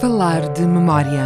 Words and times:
Falar 0.00 0.52
de 0.52 0.66
memória. 0.66 1.24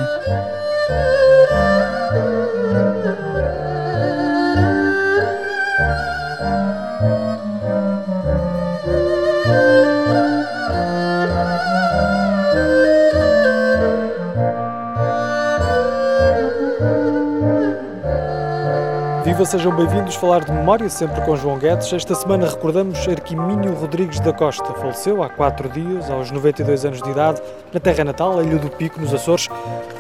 Viva, 19.40 19.52
sejam 19.52 19.74
bem-vindos 19.74 20.16
falar 20.16 20.44
de 20.44 20.52
memória, 20.52 20.86
sempre 20.90 21.18
com 21.22 21.34
João 21.34 21.58
Guedes. 21.58 21.90
Esta 21.90 22.14
semana 22.14 22.46
recordamos 22.46 23.08
Arquimínio 23.08 23.72
Rodrigues 23.72 24.20
da 24.20 24.34
Costa. 24.34 24.74
Faleceu 24.74 25.22
há 25.22 25.30
quatro 25.30 25.66
dias, 25.70 26.10
aos 26.10 26.30
92 26.30 26.84
anos 26.84 27.00
de 27.00 27.08
idade, 27.08 27.40
na 27.72 27.80
terra 27.80 28.04
natal, 28.04 28.38
a 28.38 28.42
Ilha 28.42 28.58
do 28.58 28.68
Pico, 28.68 29.00
nos 29.00 29.14
Açores. 29.14 29.48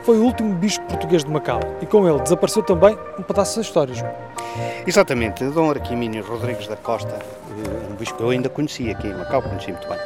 Foi 0.04 0.18
o 0.18 0.24
último 0.24 0.54
bispo 0.56 0.84
português 0.84 1.24
de 1.24 1.30
Macau 1.30 1.58
e 1.80 1.86
com 1.86 2.06
ele 2.06 2.20
desapareceu 2.20 2.62
também 2.62 2.98
um 3.18 3.22
pedaço 3.22 3.56
da 3.56 3.62
história, 3.62 3.94
João. 3.94 4.12
Exatamente, 4.86 5.42
Dom 5.42 5.70
Arquimínio 5.70 6.22
Rodrigues 6.22 6.68
da 6.68 6.76
Costa, 6.76 7.14
eh, 7.14 7.90
um 7.90 7.94
bispo 7.94 8.18
que 8.18 8.22
eu 8.22 8.28
ainda 8.28 8.50
conheci 8.50 8.90
aqui 8.90 9.06
em 9.06 9.14
Macau, 9.14 9.40
conheci 9.40 9.72
muito 9.72 9.88
bem. 9.88 9.98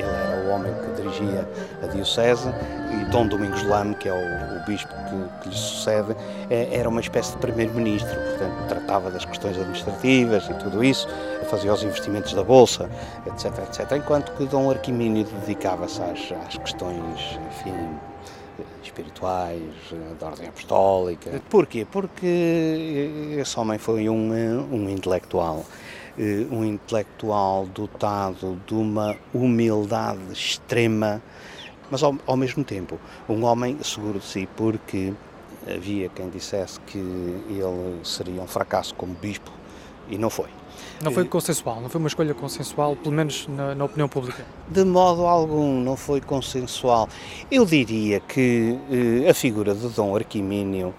Ele 0.00 0.08
era 0.08 0.48
o 0.48 0.50
homem 0.50 0.74
que 0.74 0.93
a 1.82 1.86
Diocese 1.86 2.48
e 2.90 3.04
Dom 3.10 3.26
Domingos 3.26 3.62
Lame, 3.64 3.94
que 3.94 4.08
é 4.08 4.12
o, 4.12 4.16
o 4.16 4.64
bispo 4.66 4.88
que, 4.88 5.42
que, 5.42 5.48
lhe 5.48 5.54
sucede, 5.54 6.16
é, 6.50 6.76
era 6.76 6.88
uma 6.88 7.00
espécie 7.00 7.32
de 7.32 7.38
primeiro-ministro, 7.38 8.14
portanto, 8.14 8.68
tratava 8.68 9.10
das 9.10 9.24
questões 9.24 9.56
administrativas 9.56 10.48
e 10.48 10.54
tudo 10.54 10.82
isso, 10.82 11.08
fazia 11.50 11.72
os 11.72 11.82
investimentos 11.82 12.32
da 12.34 12.42
Bolsa, 12.42 12.90
etc, 13.26 13.58
etc. 13.68 13.92
Enquanto 13.92 14.32
que 14.32 14.44
Dom 14.46 14.70
Arquimínio 14.70 15.24
dedicava-se 15.24 16.00
às, 16.02 16.32
às 16.46 16.56
questões, 16.56 17.38
enfim, 17.50 17.74
espirituais, 18.82 19.60
da 20.20 20.28
ordem 20.28 20.48
apostólica. 20.48 21.42
Porquê? 21.50 21.86
Porque 21.90 23.36
esse 23.38 23.58
homem 23.58 23.78
foi 23.78 24.08
um, 24.08 24.32
um 24.72 24.88
intelectual, 24.88 25.64
um 26.50 26.64
intelectual 26.64 27.66
dotado 27.66 28.60
de 28.66 28.74
uma 28.74 29.16
humildade 29.32 30.20
extrema, 30.32 31.22
mas 31.90 32.02
ao, 32.02 32.16
ao 32.26 32.36
mesmo 32.36 32.64
tempo 32.64 32.98
um 33.28 33.44
homem 33.44 33.78
seguro 33.82 34.18
de 34.18 34.24
si, 34.24 34.48
porque 34.56 35.12
havia 35.66 36.08
quem 36.08 36.28
dissesse 36.28 36.78
que 36.80 36.98
ele 36.98 38.00
seria 38.04 38.42
um 38.42 38.46
fracasso 38.46 38.94
como 38.94 39.14
bispo 39.14 39.50
e 40.08 40.18
não 40.18 40.30
foi. 40.30 40.48
Não 41.02 41.12
foi 41.12 41.24
consensual, 41.24 41.80
não 41.80 41.88
foi 41.88 41.98
uma 41.98 42.08
escolha 42.08 42.34
consensual, 42.34 42.96
pelo 42.96 43.14
menos 43.14 43.46
na, 43.48 43.74
na, 43.74 43.84
opinião 43.84 44.08
pública? 44.08 44.44
De 44.68 44.84
modo 44.84 45.26
algum, 45.26 45.80
não 45.80 45.96
foi 45.96 46.20
consensual. 46.20 47.08
Eu 47.50 47.64
diria 47.66 48.20
que 48.20 48.78
eh, 48.90 49.28
a 49.28 49.34
figura 49.34 49.74
de 49.74 49.88
Dom 49.88 50.16
Arquimínio 50.16 50.94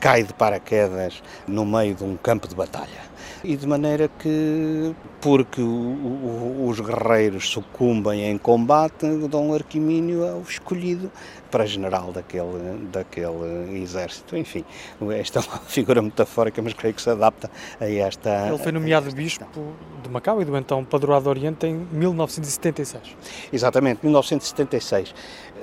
cai 0.00 0.22
de 0.22 0.32
paraquedas 0.32 1.22
no 1.46 1.64
meio 1.66 1.94
de 1.94 2.04
um 2.04 2.16
campo 2.16 2.46
de 2.46 2.54
batalha. 2.54 3.07
E 3.44 3.56
de 3.56 3.66
maneira 3.66 4.08
que, 4.18 4.94
porque 5.20 5.60
o, 5.60 5.66
o, 5.66 6.66
os 6.68 6.80
guerreiros 6.80 7.48
sucumbem 7.48 8.24
em 8.24 8.38
combate, 8.38 9.06
Dom 9.28 9.54
Arquimínio 9.54 10.24
é 10.24 10.34
o 10.34 10.42
escolhido 10.42 11.10
para 11.50 11.64
general 11.66 12.12
daquele, 12.12 12.88
daquele 12.92 13.80
exército. 13.80 14.36
Enfim, 14.36 14.64
esta 15.16 15.40
é 15.40 15.42
uma 15.42 15.58
figura 15.66 16.02
metafórica, 16.02 16.60
mas 16.62 16.72
creio 16.72 16.94
que 16.94 17.02
se 17.02 17.10
adapta 17.10 17.50
a 17.80 17.88
esta. 17.88 18.48
Ele 18.48 18.58
foi 18.58 18.72
nomeado 18.72 19.10
bispo 19.12 19.46
de 20.02 20.08
Macau 20.08 20.40
e 20.42 20.44
do 20.44 20.56
então 20.56 20.84
Padroado 20.84 21.24
do 21.24 21.30
Oriente 21.30 21.66
em 21.66 21.74
1976. 21.92 23.16
Exatamente, 23.52 24.00
1976. 24.02 25.14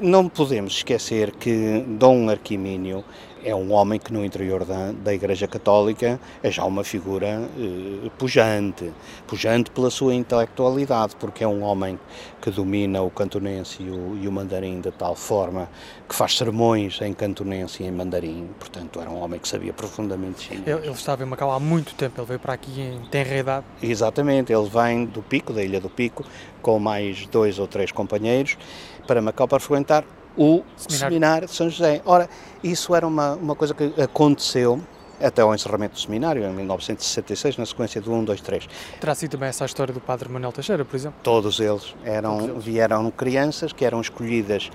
Não 0.02 0.28
podemos 0.28 0.74
esquecer 0.74 1.32
que 1.32 1.84
Dom 1.88 2.30
Arquimínio 2.30 3.04
é 3.46 3.54
um 3.54 3.72
homem 3.72 4.00
que 4.00 4.12
no 4.12 4.26
interior 4.26 4.66
da, 4.66 4.92
da 4.92 5.14
Igreja 5.14 5.48
Católica 5.48 6.20
é 6.42 6.50
já 6.50 6.66
uma 6.66 6.84
figura 6.84 7.48
eh, 7.58 8.10
pujante, 8.18 8.92
pujante 9.28 9.70
pela 9.70 9.92
sua 9.92 10.16
intelectualidade, 10.16 11.16
porque 11.20 11.44
é 11.44 11.48
um 11.48 11.62
homem 11.62 12.00
que 12.42 12.50
domina 12.50 13.04
o 13.04 13.12
cantonense 13.12 13.84
e 13.84 13.90
o, 13.90 14.18
e 14.20 14.28
o 14.28 14.32
mandarim 14.32 14.82
de 14.82 14.90
tal 14.90 15.16
forma 15.16 15.70
que 16.10 16.16
faz 16.16 16.36
sermões 16.36 17.00
em 17.02 17.14
cantonense 17.14 17.84
e 17.84 17.86
em 17.86 17.92
mandarim, 17.92 18.50
portanto 18.60 19.00
era 19.00 19.12
um 19.12 19.22
homem 19.22 19.40
que 19.40 19.48
sabia 19.48 19.72
profundamente 19.72 20.42
chinês. 20.42 20.66
Ele, 20.66 20.88
ele 20.88 20.96
estava 20.96 21.22
em 21.22 21.28
Macau 21.28 21.52
há 21.52 21.60
muito 21.60 21.94
tempo, 21.94 22.20
ele 22.20 22.28
veio 22.28 22.40
para 22.40 22.54
aqui 22.54 22.82
em 22.82 23.00
tenra 23.12 23.38
idade. 23.38 23.66
Exatamente, 23.82 24.52
ele 24.52 24.68
vem 24.68 25.06
do 25.06 25.22
Pico, 25.22 25.54
da 25.54 25.64
Ilha 25.64 25.80
do 25.80 25.90
Pico, 25.90 26.26
com 26.64 26.80
mais 26.80 27.28
dois 27.28 27.60
ou 27.60 27.68
três 27.68 27.92
companheiros, 27.92 28.58
para 29.06 29.22
Macau 29.22 29.48
para 29.48 29.60
frequentar 29.60 30.04
o 30.38 30.64
seminário. 30.78 31.10
seminário. 31.10 31.48
de 31.48 31.54
São 31.54 31.70
José. 31.70 32.02
Ora, 32.06 32.30
isso 32.64 32.96
era 32.96 33.06
uma, 33.06 33.34
uma 33.36 33.56
coisa 33.56 33.74
que 33.74 33.94
aconteceu 34.02 34.82
até 35.22 35.42
ao 35.42 35.54
encerramento 35.56 35.94
do 35.94 36.00
seminário, 36.00 36.44
em 36.44 36.54
1966, 36.54 37.58
na 37.58 37.66
sequência 37.66 38.02
do 38.02 38.12
1, 38.12 38.26
2, 38.26 38.42
3. 38.42 38.68
Terá 39.00 39.16
sido 39.16 39.32
também 39.32 39.50
essa 39.50 39.64
a 39.64 39.68
história 39.68 39.94
do 39.94 40.02
padre 40.02 40.30
Manuel 40.30 40.52
Teixeira, 40.52 40.84
por 40.84 40.96
exemplo? 40.96 41.20
Todos 41.24 41.60
eles 41.60 41.96
eram, 42.04 42.38
Todos 42.38 42.50
eles. 42.50 42.64
vieram 42.66 43.10
crianças 43.12 43.72
que 43.72 43.86
eram 43.86 44.02
escolhidas 44.02 44.70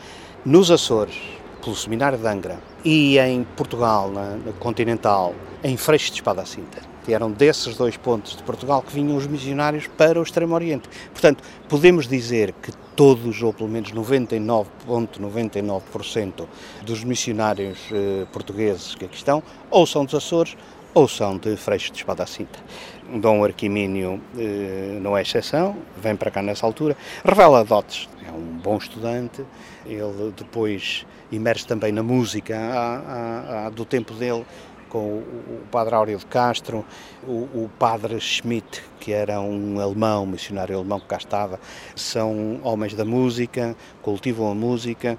nos 0.44 0.70
Açores, 0.70 1.14
pelo 1.62 1.76
Seminário 1.76 2.16
de 2.16 2.26
Angra, 2.26 2.58
e 2.84 3.18
em 3.18 3.44
Portugal, 3.44 4.10
na, 4.10 4.36
na 4.36 4.52
continental, 4.52 5.34
em 5.62 5.76
Freixo 5.76 6.10
de 6.10 6.16
Espada 6.16 6.46
Cinta 6.46 6.89
que 7.04 7.12
eram 7.14 7.30
desses 7.30 7.76
dois 7.76 7.96
pontos 7.96 8.36
de 8.36 8.42
Portugal 8.42 8.82
que 8.82 8.92
vinham 8.92 9.16
os 9.16 9.26
missionários 9.26 9.86
para 9.86 10.18
o 10.18 10.22
Extremo 10.22 10.54
Oriente. 10.54 10.88
Portanto, 11.12 11.42
podemos 11.68 12.06
dizer 12.06 12.52
que 12.62 12.72
todos, 12.94 13.42
ou 13.42 13.52
pelo 13.52 13.68
menos 13.68 13.92
99,99% 13.92 14.72
,99 15.20 16.46
dos 16.82 17.02
missionários 17.04 17.78
eh, 17.92 18.26
portugueses 18.32 18.94
que 18.94 19.04
aqui 19.06 19.16
estão, 19.16 19.42
ou 19.70 19.86
são 19.86 20.04
dos 20.04 20.14
Açores, 20.14 20.56
ou 20.92 21.06
são 21.08 21.38
de 21.38 21.56
Freixo 21.56 21.92
de 21.92 21.98
Espada 21.98 22.26
Cinta. 22.26 22.58
Dom 23.14 23.44
Arquimínio 23.44 24.20
eh, 24.36 24.98
não 25.00 25.16
é 25.16 25.22
exceção, 25.22 25.76
vem 25.96 26.14
para 26.14 26.30
cá 26.30 26.42
nessa 26.42 26.66
altura, 26.66 26.96
revela 27.24 27.64
dotes, 27.64 28.08
é 28.26 28.30
um 28.30 28.58
bom 28.58 28.76
estudante, 28.76 29.44
ele 29.86 30.32
depois 30.36 31.06
imerge 31.32 31.66
também 31.66 31.92
na 31.92 32.02
música 32.02 32.56
a, 32.56 32.96
a, 32.98 33.66
a, 33.66 33.70
do 33.70 33.84
tempo 33.84 34.14
dele, 34.14 34.44
com 34.90 34.98
o, 34.98 35.62
padre 35.70 35.94
Áureo 35.94 36.18
de 36.18 36.26
Castro, 36.26 36.84
o, 37.26 37.48
o, 37.54 37.70
padre 37.78 38.20
Schmidt, 38.20 38.82
que 38.98 39.12
era 39.12 39.40
um 39.40 39.80
alemão, 39.80 40.26
missionário 40.26 40.76
alemão 40.76 41.00
que 41.00 41.06
cá 41.06 41.16
estava, 41.16 41.58
são 41.96 42.60
homens 42.62 42.94
da 42.94 43.04
música, 43.04 43.74
cultivam 44.02 44.50
a 44.50 44.54
música 44.54 45.16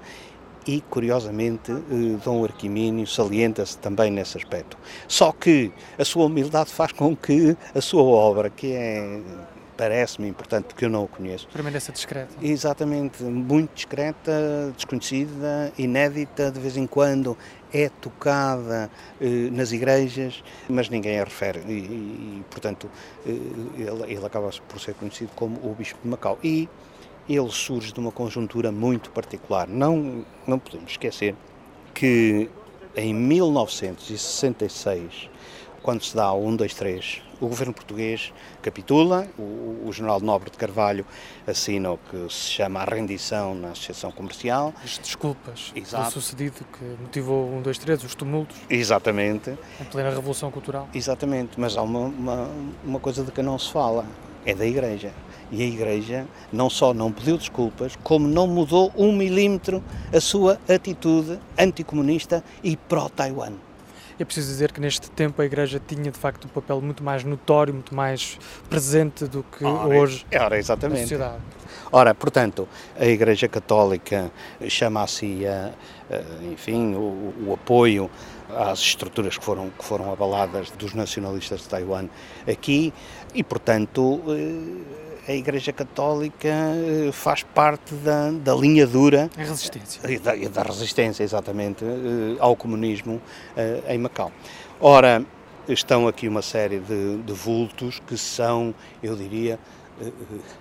e, 0.66 0.80
curiosamente, 0.82 1.72
eh, 1.72 2.18
Dom 2.24 2.44
Arquimínio 2.44 3.06
salienta-se 3.06 3.76
também 3.78 4.10
nesse 4.10 4.38
aspecto. 4.38 4.76
Só 5.08 5.32
que 5.32 5.72
a 5.98 6.04
sua 6.04 6.26
humildade 6.26 6.70
faz 6.70 6.92
com 6.92 7.16
que 7.16 7.56
a 7.74 7.80
sua 7.80 8.02
obra, 8.02 8.48
que 8.48 8.72
é 8.72 9.20
parece-me 9.76 10.28
importante, 10.28 10.66
porque 10.66 10.84
eu 10.84 10.90
não 10.90 11.04
o 11.04 11.08
conheço. 11.08 11.48
Permaneça 11.48 11.92
discreta. 11.92 12.32
Exatamente, 12.40 13.22
muito 13.22 13.74
discreta, 13.74 14.72
desconhecida, 14.76 15.72
inédita, 15.78 16.50
de 16.50 16.60
vez 16.60 16.76
em 16.76 16.86
quando 16.86 17.36
é 17.72 17.88
tocada 17.88 18.90
eh, 19.20 19.48
nas 19.50 19.72
igrejas, 19.72 20.44
mas 20.68 20.88
ninguém 20.88 21.18
a 21.18 21.24
refere 21.24 21.60
e, 21.66 21.72
e 21.72 22.44
portanto, 22.50 22.90
eh, 23.26 23.30
ele, 23.30 24.12
ele 24.12 24.26
acaba 24.26 24.50
por 24.68 24.80
ser 24.80 24.94
conhecido 24.94 25.30
como 25.34 25.56
o 25.62 25.74
Bispo 25.74 25.98
de 26.02 26.08
Macau. 26.08 26.38
E 26.42 26.68
ele 27.28 27.50
surge 27.50 27.92
de 27.92 28.00
uma 28.00 28.10
conjuntura 28.10 28.72
muito 28.72 29.10
particular. 29.10 29.68
Não, 29.68 30.24
não 30.46 30.58
podemos 30.58 30.90
esquecer 30.90 31.36
que 31.94 32.50
em 32.96 33.14
1966, 33.14 35.30
quando 35.82 36.04
se 36.04 36.14
dá 36.14 36.32
o 36.32 36.46
1, 36.46 36.56
2, 36.56 36.74
3, 36.74 37.22
o 37.40 37.48
governo 37.48 37.74
português 37.74 38.32
capitula, 38.62 39.26
o, 39.36 39.82
o 39.86 39.92
general 39.92 40.20
Nobre 40.20 40.50
de 40.50 40.56
Carvalho 40.56 41.04
assina 41.46 41.90
o 41.90 41.98
que 41.98 42.32
se 42.32 42.50
chama 42.52 42.80
a 42.80 42.84
rendição 42.84 43.54
na 43.54 43.70
Associação 43.70 44.12
Comercial. 44.12 44.72
As 44.82 44.98
desculpas 44.98 45.72
Exato. 45.74 46.04
do 46.04 46.10
sucedido 46.12 46.64
que 46.72 46.84
motivou 47.02 47.50
um, 47.50 47.60
dois, 47.60 47.78
três, 47.78 48.02
os 48.04 48.14
tumultos. 48.14 48.56
Exatamente. 48.70 49.58
Em 49.80 49.84
plena 49.84 50.10
Revolução 50.10 50.50
Cultural. 50.50 50.88
Exatamente, 50.94 51.58
mas 51.58 51.76
há 51.76 51.82
uma, 51.82 52.00
uma, 52.00 52.50
uma 52.84 53.00
coisa 53.00 53.24
de 53.24 53.32
que 53.32 53.42
não 53.42 53.58
se 53.58 53.72
fala, 53.72 54.06
é 54.46 54.54
da 54.54 54.64
Igreja. 54.64 55.12
E 55.50 55.62
a 55.62 55.66
Igreja 55.66 56.26
não 56.52 56.70
só 56.70 56.94
não 56.94 57.12
pediu 57.12 57.36
desculpas, 57.36 57.96
como 58.02 58.26
não 58.26 58.46
mudou 58.46 58.92
um 58.96 59.12
milímetro 59.12 59.82
a 60.14 60.20
sua 60.20 60.58
atitude 60.68 61.38
anticomunista 61.58 62.42
e 62.62 62.76
pró-Taiwan. 62.76 63.52
É 64.18 64.24
preciso 64.24 64.48
dizer 64.48 64.72
que 64.72 64.80
neste 64.80 65.10
tempo 65.10 65.40
a 65.40 65.44
Igreja 65.44 65.80
tinha 65.84 66.10
de 66.10 66.18
facto 66.18 66.44
um 66.44 66.48
papel 66.48 66.80
muito 66.80 67.02
mais 67.02 67.24
notório, 67.24 67.72
muito 67.72 67.94
mais 67.94 68.38
presente 68.68 69.26
do 69.26 69.42
que 69.42 69.64
ora, 69.64 69.88
hoje 69.88 70.26
ora, 70.38 70.58
exatamente. 70.58 70.98
na 70.98 71.02
sociedade. 71.02 71.42
Ora, 71.90 72.14
portanto, 72.14 72.68
a 72.98 73.06
Igreja 73.06 73.48
Católica 73.48 74.30
chama 74.68 75.02
a 75.02 75.06
si, 75.06 75.42
enfim, 76.52 76.94
o, 76.94 77.34
o 77.46 77.54
apoio 77.54 78.10
às 78.56 78.80
estruturas 78.80 79.38
que 79.38 79.44
foram, 79.44 79.70
que 79.70 79.84
foram 79.84 80.12
abaladas 80.12 80.70
dos 80.72 80.94
nacionalistas 80.94 81.62
de 81.62 81.68
Taiwan 81.68 82.08
aqui 82.46 82.92
e, 83.34 83.42
portanto, 83.42 84.20
eh, 84.28 85.11
a 85.26 85.32
Igreja 85.32 85.72
Católica 85.72 86.48
eh, 86.48 87.10
faz 87.12 87.42
parte 87.42 87.94
da, 87.96 88.30
da 88.30 88.54
linha 88.54 88.86
dura. 88.86 89.30
A 89.36 89.40
resistência. 89.40 90.20
Da, 90.20 90.34
da 90.34 90.62
resistência, 90.62 91.22
exatamente, 91.22 91.84
eh, 91.84 92.36
ao 92.40 92.56
comunismo 92.56 93.20
em 93.88 93.98
Macau. 93.98 94.32
Ora, 94.80 95.24
estão 95.68 96.08
aqui 96.08 96.26
uma 96.26 96.42
série 96.42 96.80
de, 96.80 97.18
de 97.18 97.32
vultos 97.32 98.00
que 98.06 98.16
são, 98.16 98.74
eu 99.02 99.14
diria, 99.14 99.58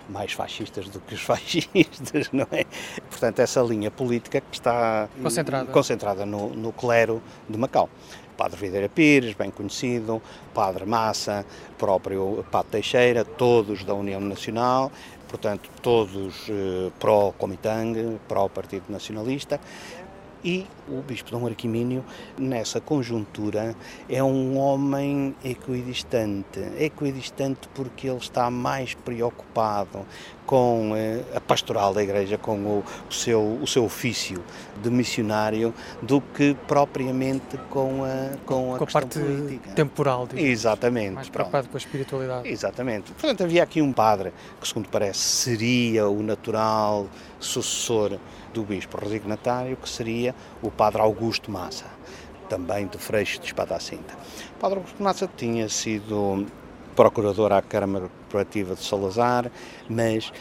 mais 0.10 0.34
fascistas 0.34 0.90
do 0.90 1.00
que 1.00 1.14
os 1.16 1.22
fascistas, 1.24 2.30
não 2.32 2.48
é? 2.52 2.66
Portanto, 3.10 3.40
essa 3.40 3.62
linha 3.62 3.90
política 3.90 4.42
que 4.42 4.56
está 4.56 5.10
concentrada, 5.22 5.72
concentrada 5.72 6.26
no, 6.26 6.50
no 6.50 6.72
clero 6.72 7.22
de 7.50 7.58
Macau. 7.58 7.90
Padre 8.42 8.60
Videira 8.60 8.90
Pires, 8.90 9.36
bem 9.36 9.52
conhecido, 9.52 10.20
Padre 10.52 10.84
Massa, 10.84 11.46
próprio 11.78 12.44
Padre 12.50 12.72
Teixeira, 12.72 13.24
todos 13.24 13.84
da 13.84 13.94
União 13.94 14.20
Nacional, 14.20 14.92
portanto, 15.28 15.70
todos 15.80 16.50
eh, 16.50 16.90
pró-Comitang, 17.00 18.20
pró-Partido 18.28 18.86
Nacionalista, 18.90 19.60
e 20.44 20.66
o 20.90 21.04
Bispo 21.04 21.30
Dom 21.30 21.46
Arquimínio, 21.46 22.04
nessa 22.36 22.82
conjuntura, 22.82 23.76
é 24.10 24.24
um 24.24 24.58
homem 24.58 25.36
equidistante. 25.46 26.60
Equidistante 26.80 27.70
porque 27.76 28.08
ele 28.08 28.18
está 28.18 28.50
mais 28.50 28.96
preocupado 28.96 30.04
com 30.52 30.92
eh, 30.98 31.24
a 31.34 31.40
pastoral 31.40 31.94
da 31.94 32.04
Igreja, 32.04 32.38
com 32.38 32.60
o, 32.60 32.84
o, 33.10 33.14
seu, 33.14 33.58
o 33.62 33.66
seu 33.66 33.86
ofício 33.86 34.44
de 34.84 34.90
missionário, 34.90 35.74
do 36.02 36.20
que 36.20 36.54
propriamente 36.68 37.58
com 37.70 38.04
a, 38.04 38.36
com 38.46 38.76
a, 38.76 38.78
com 38.78 38.84
a 38.84 38.88
parte 38.88 39.18
política. 39.18 39.72
temporal. 39.72 40.28
Digamos. 40.28 40.52
Exatamente. 40.52 41.14
Mais 41.14 41.30
preocupado 41.30 41.70
com 41.70 41.78
a 41.78 41.80
espiritualidade. 41.80 42.50
Exatamente. 42.50 43.14
Portanto, 43.14 43.46
havia 43.46 43.64
aqui 43.64 43.82
um 43.82 43.94
padre 43.94 44.34
que, 44.60 44.68
segundo 44.68 44.90
parece, 44.90 45.20
seria 45.20 46.10
o 46.10 46.22
natural 46.22 47.08
sucessor 47.40 48.20
do 48.54 48.64
bispo 48.64 49.00
resignatário, 49.00 49.78
que 49.78 49.88
seria 49.88 50.36
o 50.62 50.70
padre 50.70 51.02
Augusto 51.02 51.50
Massa, 51.50 51.86
também 52.50 52.88
de 52.88 52.98
Freixo 52.98 53.40
de 53.40 53.46
Espada-Cinta. 53.46 54.18
O 54.58 54.60
padre 54.60 54.80
Augusto 54.80 55.02
Massa 55.02 55.30
tinha 55.34 55.70
sido 55.70 56.46
procurador 56.92 57.52
à 57.52 57.62
Câmara 57.62 58.08
Corporativa 58.08 58.76
de 58.76 58.84
Salazar, 58.84 59.52
mas 59.90 60.32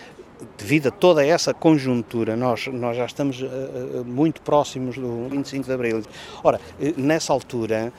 devido 0.57 0.89
a 0.89 0.91
toda 0.91 1.25
essa 1.25 1.53
conjuntura, 1.53 2.37
nós, 2.37 2.67
nós 2.69 2.97
já 2.97 3.05
estamos 3.05 3.41
uh, 3.41 4.05
muito 4.05 4.41
próximos 4.43 4.97
do 4.97 5.29
25 5.29 5.67
de 5.67 5.73
Abril. 5.73 6.03
Ora, 6.43 6.61
nessa 6.97 7.33
altura, 7.33 7.93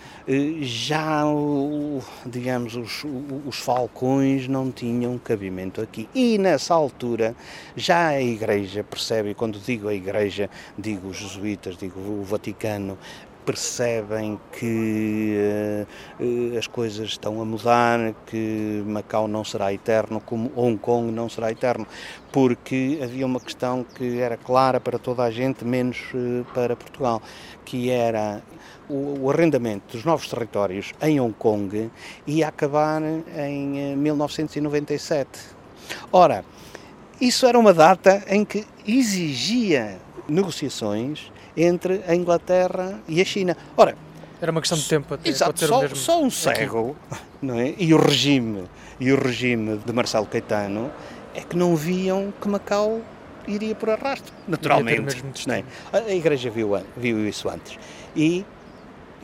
já, 0.61 1.23
digamos, 2.25 2.75
os, 2.75 3.03
os 3.45 3.59
falcões 3.59 4.47
não 4.47 4.71
tinham 4.71 5.17
cabimento 5.17 5.81
aqui. 5.81 6.09
E 6.13 6.37
nessa 6.37 6.73
altura, 6.73 7.35
já 7.75 8.07
a 8.07 8.21
Igreja 8.21 8.83
percebe, 8.83 9.31
e 9.31 9.33
quando 9.33 9.59
digo 9.59 9.87
a 9.87 9.93
Igreja, 9.93 10.49
digo 10.77 11.09
os 11.09 11.17
jesuítas, 11.17 11.77
digo 11.77 11.99
o 11.99 12.23
Vaticano, 12.23 12.97
percebem 13.45 14.39
que 14.51 15.35
uh, 16.19 16.57
as 16.57 16.67
coisas 16.67 17.09
estão 17.09 17.41
a 17.41 17.45
mudar, 17.45 18.13
que 18.25 18.83
Macau 18.85 19.27
não 19.27 19.43
será 19.43 19.73
eterno, 19.73 20.21
como 20.21 20.51
Hong 20.55 20.77
Kong 20.77 21.11
não 21.11 21.29
será 21.29 21.51
eterno, 21.51 21.87
porque 22.31 22.99
havia 23.03 23.25
uma 23.25 23.39
questão 23.39 23.83
que 23.83 24.19
era 24.19 24.37
clara 24.37 24.79
para 24.79 24.97
toda 24.97 25.23
a 25.23 25.31
gente, 25.31 25.65
menos 25.65 25.99
uh, 26.13 26.45
para 26.53 26.75
Portugal, 26.75 27.21
que 27.65 27.89
era 27.89 28.41
o, 28.89 29.23
o, 29.23 29.31
arrendamento 29.31 29.95
dos 29.95 30.05
novos 30.05 30.27
territórios 30.27 30.93
em 31.01 31.19
Hong 31.19 31.33
Kong 31.33 31.89
ia 32.27 32.47
acabar 32.47 33.01
em 33.01 33.95
1997. 33.95 35.27
Ora, 36.11 36.43
isso 37.19 37.45
era 37.45 37.57
uma 37.57 37.73
data 37.73 38.23
em 38.27 38.43
que 38.43 38.65
exigia 38.85 39.99
negociações 40.27 41.31
entre 41.55 42.01
a 42.07 42.15
Inglaterra 42.15 42.99
e 43.07 43.21
a 43.21 43.25
China. 43.25 43.55
Ora, 43.75 43.95
era 44.41 44.51
uma 44.51 44.61
questão 44.61 44.77
de 44.77 44.87
tempo 44.87 45.13
até 45.13 45.29
exato, 45.29 45.53
ter 45.53 45.67
só, 45.67 45.87
só 45.89 46.23
um 46.23 46.29
cego, 46.31 46.95
não 47.41 47.59
é? 47.59 47.75
E 47.77 47.93
o 47.93 47.97
regime 47.97 48.63
e 48.99 49.11
o 49.11 49.21
regime 49.21 49.77
de 49.77 49.93
Marcelo 49.93 50.25
Caetano 50.25 50.91
é 51.35 51.41
que 51.41 51.55
não 51.55 51.75
viam 51.75 52.33
que 52.41 52.47
Macau 52.47 53.01
iria 53.47 53.75
por 53.75 53.89
arrasto, 53.89 54.31
naturalmente. 54.47 55.23
Não 55.47 55.55
é? 55.55 55.63
A 55.91 56.13
Igreja 56.13 56.49
viu, 56.49 56.71
viu 56.97 57.27
isso 57.27 57.49
antes. 57.49 57.77
E 58.15 58.45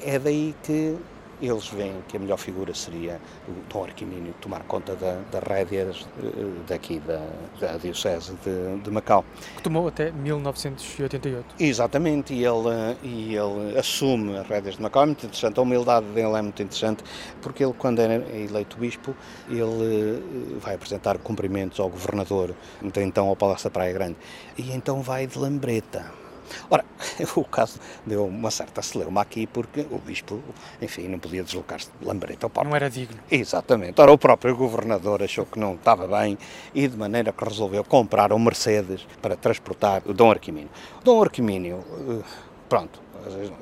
é 0.06 0.19
daí 0.19 0.56
que 0.63 0.95
eles 1.42 1.68
veem 1.68 1.95
que 2.07 2.18
a 2.18 2.19
melhor 2.19 2.38
figura 2.38 2.74
seria 2.74 3.19
o 3.48 3.51
Dom 3.72 3.84
Arquimínio 3.84 4.34
tomar 4.42 4.63
conta 4.63 4.95
da, 4.95 5.19
das 5.31 5.44
rédeas 5.44 6.07
eh, 6.24 6.30
daqui 6.68 7.00
da, 7.00 7.22
da 7.60 7.78
Diocese 7.78 8.34
de, 8.44 8.81
de, 8.81 8.92
Macau. 8.92 9.24
Que 9.56 9.63
tomou 9.63 9.88
até 9.88 10.12
1988. 10.12 11.56
Exatamente, 11.60 12.34
e 12.34 12.45
ele, 12.45 12.98
e 13.04 13.36
ele 13.36 13.78
assume 13.78 14.38
as 14.38 14.48
rédeas 14.48 14.75
de 14.75 14.81
Macau, 14.81 15.04
é 15.04 15.06
muito 15.07 15.25
interessante, 15.25 15.60
a 15.60 15.62
humildade 15.62 16.06
dele 16.07 16.36
é 16.36 16.42
muito 16.42 16.62
interessante, 16.62 17.04
porque 17.42 17.63
ele, 17.63 17.74
quando 17.78 18.00
é 18.00 18.16
eleito 18.16 18.78
bispo, 18.78 19.16
ele 19.50 20.24
eh, 20.56 20.60
vai 20.60 20.75
apresentar 20.75 21.18
cumprimentos 21.19 21.80
ao 21.80 21.90
governador, 21.90 22.56
então 22.81 23.28
ao 23.28 23.36
Palácio 23.36 23.66
da 23.66 23.74
Praia 23.74 23.94
Grande, 23.94 24.18
e 24.57 24.72
então 24.72 25.01
vai 25.01 25.28
de 25.28 25.38
lambreta 25.38 26.26
Ora, 26.69 26.85
o 27.35 27.44
caso 27.44 27.79
deu 28.05 28.25
uma 28.25 28.51
certa 28.51 28.81
celeuma 28.81 29.21
aqui 29.21 29.47
porque 29.47 29.85
o 29.91 29.97
bispo, 29.97 30.41
enfim, 30.81 31.07
não 31.07 31.19
podia 31.19 31.44
deslocar-se 31.44 31.89
de 31.99 32.05
Lambreta 32.05 32.45
ao 32.45 32.49
Porto. 32.49 32.67
Não 32.67 32.75
era 32.75 32.89
digno. 32.89 33.17
Exatamente. 33.29 33.99
Ora, 34.01 34.11
o 34.11 34.17
próprio 34.17 34.55
governador 34.55 35.23
achou 35.23 35.45
que 35.45 35.59
não 35.59 35.75
estava 35.75 36.07
bem 36.07 36.38
e 36.73 36.88
de 36.88 36.97
maneira 36.97 37.31
que 37.31 37.44
resolveu 37.44 37.83
comprar 37.83 38.31
um 38.33 38.39
Mercedes 38.39 39.05
para 39.21 39.35
transportar 39.35 40.01
o 40.05 40.13
Dom 40.13 40.31
Arquimínio. 40.31 40.69
O 41.01 41.03
Dom 41.03 41.21
Arquimínio, 41.21 41.83
eh, 42.09 42.23
pronto, 42.69 43.01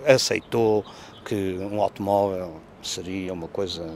aceitou 0.06 0.86
que 1.24 1.58
um 1.60 1.82
automóvel 1.82 2.62
seria 2.82 3.34
uma 3.34 3.48
coisa 3.48 3.92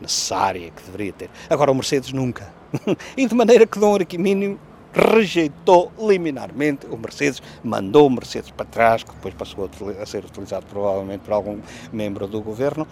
necessária 0.00 0.70
que 0.70 0.82
deveria 0.82 1.12
ter. 1.12 1.30
Agora 1.48 1.70
o 1.70 1.74
Mercedes 1.74 2.12
nunca. 2.12 2.52
e 3.16 3.26
de 3.26 3.34
maneira 3.34 3.66
que 3.66 3.78
Dom 3.78 3.94
Arquimínio 3.94 4.58
rejeitou 4.92 5.92
liminarmente 5.98 6.86
o 6.86 6.96
Mercedes, 6.96 7.42
mandou 7.62 8.06
o 8.06 8.10
Mercedes 8.10 8.50
para 8.50 8.66
trás, 8.66 9.02
que 9.02 9.12
depois 9.12 9.34
passou 9.34 9.68
a, 10.00 10.06
ser 10.06 10.24
utilizado 10.24 10.66
provavelmente 10.66 11.20
por 11.20 11.32
algum 11.32 11.60
membro 11.92 12.26
do 12.26 12.40
governo, 12.40 12.86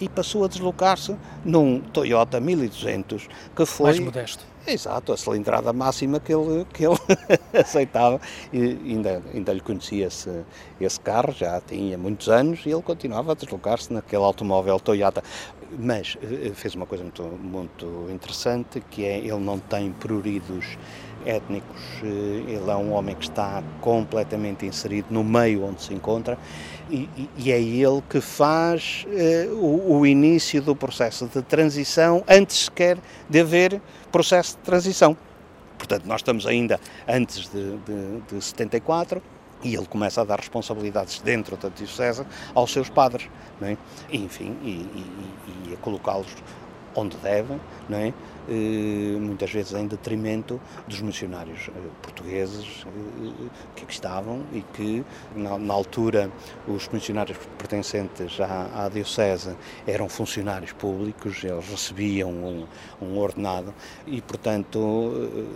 e 0.00 0.08
passou 0.08 0.44
a 0.44 0.48
deslocar-se 0.48 1.16
num 1.44 1.80
Toyota 1.80 2.40
1200 2.40 3.28
que 3.54 3.64
foi 3.64 3.86
mais 3.86 3.98
modesto. 4.00 4.54
Exato, 4.66 5.12
a 5.12 5.16
cilindrada 5.16 5.74
máxima 5.74 6.18
que 6.18 6.32
ele, 6.32 6.64
que 6.72 6.86
ele 6.86 6.96
aceitava 7.52 8.18
e 8.50 8.78
ainda, 8.86 9.22
ainda 9.32 9.52
lhe 9.52 9.60
conhecia 9.60 10.06
esse, 10.06 10.30
esse 10.80 10.98
carro, 11.00 11.32
já 11.32 11.60
tinha 11.60 11.98
muitos 11.98 12.30
anos 12.30 12.64
e 12.64 12.70
ele 12.70 12.80
continuava 12.80 13.32
a 13.32 13.34
deslocar-se 13.34 13.92
naquele 13.92 14.22
automóvel 14.22 14.80
Toyota. 14.80 15.22
Mas 15.78 16.16
eh, 16.22 16.52
fez 16.54 16.74
uma 16.74 16.86
coisa 16.86 17.04
muito, 17.04 17.22
muito 17.22 18.08
interessante, 18.10 18.80
que 18.90 19.04
é 19.04 19.18
ele 19.18 19.40
não 19.40 19.58
tem 19.58 19.92
pruridos 19.92 20.78
étnicos. 21.24 21.80
Eh, 22.02 22.52
ele 22.52 22.70
é 22.70 22.76
um 22.76 22.92
homem 22.92 23.14
que 23.14 23.24
está 23.24 23.62
completamente 23.80 24.66
inserido 24.66 25.06
no 25.10 25.24
meio 25.24 25.64
onde 25.64 25.82
se 25.82 25.94
encontra 25.94 26.38
e, 26.90 27.08
e 27.36 27.52
é 27.52 27.60
ele 27.60 28.02
que 28.08 28.20
faz 28.20 29.06
uh, 29.08 29.54
o, 29.54 29.98
o, 29.98 30.06
início 30.06 30.60
do 30.60 30.76
processo 30.76 31.26
de 31.26 31.40
transição 31.42 32.22
antes 32.28 32.66
sequer 32.66 32.98
de 33.28 33.40
haver 33.40 33.80
processo 34.12 34.56
de 34.56 34.62
transição. 34.62 35.16
Portanto, 35.78 36.04
nós 36.06 36.20
estamos 36.20 36.46
ainda 36.46 36.78
antes 37.08 37.48
de, 37.48 37.76
de, 37.78 38.20
de 38.36 38.44
74 38.44 39.22
e 39.62 39.74
ele 39.74 39.86
começa 39.86 40.20
a 40.20 40.24
dar 40.24 40.38
responsabilidades 40.38 41.20
dentro 41.20 41.56
da 41.56 41.68
Diocese 41.68 42.24
aos 42.54 42.70
seus 42.70 42.90
padres, 42.90 43.28
é? 43.62 43.76
enfim, 44.12 44.56
e, 44.62 44.70
e, 44.70 45.70
e 45.70 45.74
a 45.74 45.76
colocá-los 45.78 46.28
onde 46.94 47.16
devem, 47.16 47.60
não 47.88 47.98
é? 47.98 48.12
Eh, 48.46 49.16
muitas 49.18 49.50
vezes 49.50 49.72
em 49.72 49.86
detrimento 49.86 50.60
dos 50.86 51.00
missionários 51.00 51.68
eh, 51.68 51.80
portugueses 52.02 52.84
eh, 52.86 53.48
que 53.74 53.84
aqui 53.84 53.92
estavam 53.92 54.42
e 54.52 54.60
que, 54.60 55.02
na, 55.34 55.72
altura, 55.72 56.30
os 56.68 56.86
missionários 56.88 57.38
pertencentes 57.56 58.38
à, 58.38 58.84
à, 58.84 58.88
Diocese 58.90 59.56
eram 59.86 60.10
funcionários 60.10 60.72
públicos, 60.72 61.42
eles 61.42 61.66
recebiam 61.70 62.30
um, 62.30 62.66
um 63.00 63.16
ordenado 63.16 63.72
e, 64.06 64.20
portanto, 64.20 65.10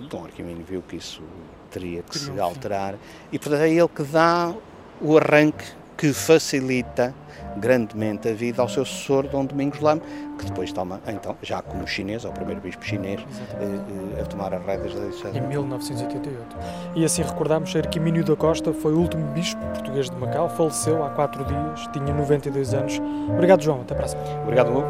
Dom 0.09 0.25
Arquimino 0.25 0.65
viu 0.65 0.81
que 0.81 0.97
isso 0.97 1.23
teria 1.71 2.03
que 2.03 2.19
se 2.19 2.41
alterar 2.41 2.95
e, 3.31 3.39
portanto, 3.39 3.63
é 3.63 3.71
ele 3.71 3.89
que 3.89 4.03
dá 4.05 4.55
o 5.01 5.19
arranque 5.19 5.67
que 5.99 6.13
facilita 6.13 7.13
grandemente 7.57 8.29
a 8.29 8.33
vida 8.33 8.63
ao 8.63 8.69
seu 8.69 8.85
sucessor, 8.85 9.27
Dom 9.27 9.45
Domingos 9.45 9.81
Lame, 9.81 10.01
que 10.39 10.45
depois 10.45 10.73
toma, 10.73 11.01
então, 11.09 11.37
já 11.43 11.61
como 11.61 11.87
chinês, 11.89 12.25
ao 12.25 12.33
primeiro 12.33 12.61
bispo 12.61 12.85
chinês, 12.85 13.21
eh, 13.55 14.21
a 14.21 14.25
tomar 14.25 14.55
as 14.55 14.65
rédeas 14.65 14.95
da 14.95 15.01
diocese. 15.01 15.37
Em 15.37 15.41
1988. 15.41 16.57
E 16.95 17.05
assim 17.05 17.23
recordamos, 17.23 17.75
Arquimínio 17.75 18.25
da 18.25 18.37
Costa 18.37 18.73
foi 18.73 18.95
o 18.95 19.01
último 19.01 19.27
bispo 19.33 19.61
português 19.67 20.09
de 20.09 20.17
Macau, 20.17 20.49
faleceu 20.49 21.05
há 21.05 21.11
quatro 21.11 21.45
dias, 21.45 21.89
tinha 21.93 22.15
92 22.15 22.75
anos. 22.75 23.01
Obrigado, 23.29 23.63
João, 23.63 23.81
até 23.81 23.95
para 23.95 24.05
a 24.05 24.09
semana. 24.09 24.43
Obrigado, 24.43 24.71
Hugo. 24.71 24.85